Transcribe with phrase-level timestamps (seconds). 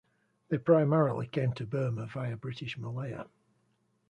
[0.49, 3.27] They primarily came to Burma via British Malaya.